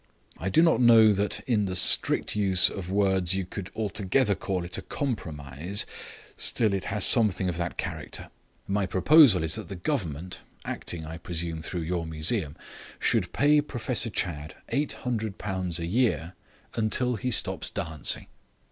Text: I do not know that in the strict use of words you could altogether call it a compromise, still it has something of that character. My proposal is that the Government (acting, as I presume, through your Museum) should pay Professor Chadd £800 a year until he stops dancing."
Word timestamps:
I 0.39 0.49
do 0.49 0.63
not 0.63 0.81
know 0.81 1.13
that 1.13 1.41
in 1.41 1.65
the 1.67 1.75
strict 1.75 2.35
use 2.35 2.71
of 2.71 2.89
words 2.89 3.35
you 3.35 3.45
could 3.45 3.69
altogether 3.75 4.33
call 4.33 4.65
it 4.65 4.79
a 4.79 4.81
compromise, 4.81 5.85
still 6.35 6.73
it 6.73 6.85
has 6.85 7.05
something 7.05 7.47
of 7.47 7.57
that 7.57 7.77
character. 7.77 8.31
My 8.67 8.87
proposal 8.87 9.43
is 9.43 9.53
that 9.57 9.67
the 9.67 9.75
Government 9.75 10.39
(acting, 10.65 11.03
as 11.03 11.09
I 11.11 11.17
presume, 11.19 11.61
through 11.61 11.81
your 11.83 12.07
Museum) 12.07 12.55
should 12.97 13.31
pay 13.31 13.61
Professor 13.61 14.09
Chadd 14.09 14.55
£800 14.73 15.77
a 15.77 15.85
year 15.85 16.33
until 16.73 17.15
he 17.17 17.29
stops 17.29 17.69
dancing." 17.69 18.25